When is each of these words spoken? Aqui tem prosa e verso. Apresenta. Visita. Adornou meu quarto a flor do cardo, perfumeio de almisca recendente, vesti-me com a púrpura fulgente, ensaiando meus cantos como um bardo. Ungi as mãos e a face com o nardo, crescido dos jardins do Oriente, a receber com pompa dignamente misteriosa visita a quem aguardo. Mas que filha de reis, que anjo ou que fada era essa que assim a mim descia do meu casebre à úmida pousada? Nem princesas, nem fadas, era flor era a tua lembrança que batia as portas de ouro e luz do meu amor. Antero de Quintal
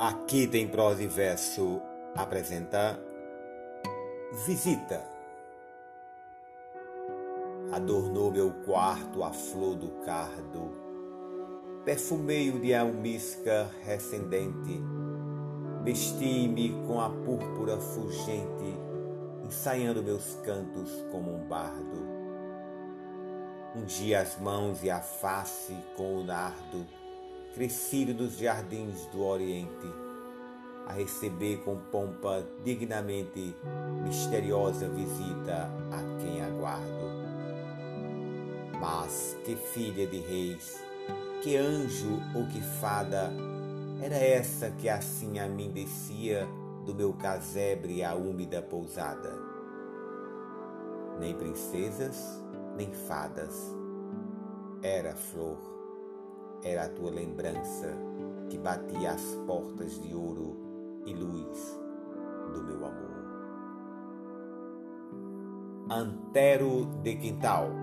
Aqui 0.00 0.46
tem 0.46 0.66
prosa 0.66 1.02
e 1.02 1.06
verso. 1.06 1.78
Apresenta. 2.16 2.98
Visita. 4.46 5.04
Adornou 7.70 8.32
meu 8.32 8.50
quarto 8.64 9.22
a 9.22 9.30
flor 9.30 9.76
do 9.76 9.90
cardo, 10.06 10.70
perfumeio 11.84 12.58
de 12.60 12.72
almisca 12.72 13.70
recendente, 13.84 14.82
vesti-me 15.84 16.82
com 16.86 16.98
a 16.98 17.10
púrpura 17.10 17.76
fulgente, 17.76 18.74
ensaiando 19.44 20.02
meus 20.02 20.34
cantos 20.36 21.04
como 21.12 21.30
um 21.30 21.46
bardo. 21.46 22.08
Ungi 23.76 24.14
as 24.14 24.38
mãos 24.40 24.82
e 24.82 24.90
a 24.90 25.02
face 25.02 25.76
com 25.94 26.16
o 26.16 26.24
nardo, 26.24 26.86
crescido 27.54 28.14
dos 28.14 28.38
jardins 28.38 29.06
do 29.06 29.24
Oriente, 29.24 29.86
a 30.86 30.92
receber 30.92 31.58
com 31.58 31.76
pompa 31.76 32.46
dignamente 32.64 33.54
misteriosa 34.04 34.88
visita 34.88 35.70
a 35.90 36.20
quem 36.20 36.42
aguardo. 36.42 37.10
Mas 38.80 39.36
que 39.44 39.56
filha 39.56 40.06
de 40.06 40.20
reis, 40.20 40.82
que 41.42 41.56
anjo 41.56 42.20
ou 42.34 42.46
que 42.46 42.60
fada 42.60 43.32
era 44.00 44.16
essa 44.16 44.70
que 44.70 44.88
assim 44.88 45.38
a 45.38 45.46
mim 45.46 45.70
descia 45.70 46.48
do 46.86 46.94
meu 46.94 47.12
casebre 47.12 48.02
à 48.02 48.14
úmida 48.14 48.62
pousada? 48.62 49.30
Nem 51.18 51.34
princesas, 51.34 52.42
nem 52.76 52.90
fadas, 52.92 53.74
era 54.82 55.14
flor 55.14 55.79
era 56.62 56.84
a 56.84 56.88
tua 56.88 57.10
lembrança 57.10 57.88
que 58.48 58.58
batia 58.58 59.12
as 59.12 59.22
portas 59.46 60.00
de 60.00 60.14
ouro 60.14 60.56
e 61.06 61.12
luz 61.12 61.80
do 62.52 62.62
meu 62.62 62.84
amor. 62.84 63.10
Antero 65.90 66.86
de 67.02 67.16
Quintal 67.16 67.79